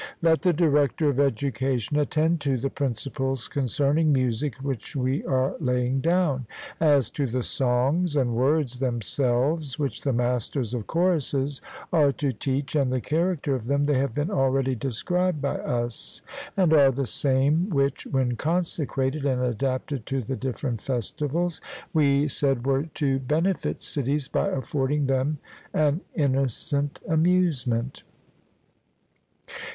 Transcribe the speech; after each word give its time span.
Let 0.23 0.41
the 0.41 0.51
director 0.51 1.09
of 1.09 1.19
education 1.19 1.95
attend 1.99 2.41
to 2.41 2.57
the 2.57 2.71
principles 2.71 3.47
concerning 3.47 4.11
music 4.11 4.55
which 4.55 4.95
we 4.95 5.23
are 5.27 5.55
laying 5.59 5.99
down. 6.01 6.47
As 6.79 7.11
to 7.11 7.27
the 7.27 7.43
songs 7.43 8.15
and 8.15 8.33
words 8.35 8.79
themselves 8.79 9.77
which 9.77 10.01
the 10.01 10.11
masters 10.11 10.73
of 10.73 10.87
choruses 10.87 11.61
are 11.93 12.11
to 12.13 12.33
teach 12.33 12.75
and 12.75 12.91
the 12.91 12.99
character 12.99 13.53
of 13.53 13.65
them, 13.65 13.83
they 13.83 13.99
have 13.99 14.15
been 14.15 14.31
already 14.31 14.73
described 14.73 15.39
by 15.39 15.57
us, 15.57 16.23
and 16.57 16.73
are 16.73 16.91
the 16.91 17.05
same 17.05 17.69
which, 17.69 18.07
when 18.07 18.35
consecrated 18.35 19.23
and 19.23 19.39
adapted 19.43 20.07
to 20.07 20.21
the 20.23 20.35
different 20.35 20.81
festivals, 20.81 21.61
we 21.93 22.27
said 22.27 22.65
were 22.65 22.85
to 22.95 23.19
benefit 23.19 23.83
cities 23.83 24.27
by 24.27 24.47
affording 24.49 25.05
them 25.05 25.37
an 25.75 26.01
innocent 26.15 26.99
amusement. 27.07 28.01